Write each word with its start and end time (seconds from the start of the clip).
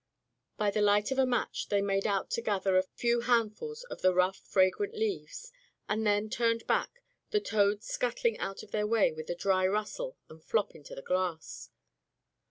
By 0.57 0.71
the 0.71 0.81
light 0.81 1.11
of 1.11 1.19
a 1.19 1.27
match 1.27 1.69
they 1.69 1.79
made 1.79 2.07
out 2.07 2.31
to 2.31 2.41
gather 2.41 2.75
a 2.75 2.81
few 2.95 3.19
handfuls 3.19 3.83
of 3.83 4.01
the 4.01 4.15
rough, 4.15 4.37
fragrant 4.37 4.95
leaves, 4.95 5.51
and 5.87 6.07
then 6.07 6.27
turned 6.27 6.65
back, 6.65 7.03
the 7.29 7.39
toads 7.39 7.85
scut 7.85 8.17
tling 8.17 8.39
out 8.39 8.63
of 8.63 8.71
their 8.71 8.87
way 8.87 9.11
with 9.11 9.29
a 9.29 9.35
dry 9.35 9.67
rustle 9.67 10.17
and 10.27 10.43
flop 10.43 10.73
into 10.73 10.95
the 10.95 11.03
grass. 11.03 11.69